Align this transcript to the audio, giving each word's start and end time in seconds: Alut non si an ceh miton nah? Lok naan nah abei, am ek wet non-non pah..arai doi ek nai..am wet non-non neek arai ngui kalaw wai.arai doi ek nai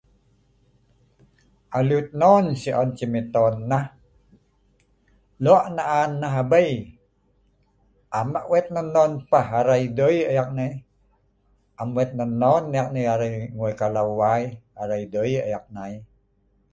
Alut 1.77 2.07
non 2.21 2.45
si 2.61 2.69
an 2.81 2.89
ceh 2.97 3.09
miton 3.13 3.53
nah? 3.71 3.85
Lok 5.43 5.65
naan 5.75 6.11
nah 6.21 6.33
abei, 6.43 6.71
am 8.19 8.29
ek 8.39 8.49
wet 8.51 8.67
non-non 8.75 9.11
pah..arai 9.29 9.83
doi 9.97 10.17
ek 10.41 10.49
nai..am 10.57 11.89
wet 11.97 12.11
non-non 12.17 12.63
neek 12.71 13.09
arai 13.13 13.35
ngui 13.57 13.73
kalaw 13.79 14.09
wai.arai 14.21 15.03
doi 15.13 15.31
ek 15.57 15.65
nai 15.75 15.93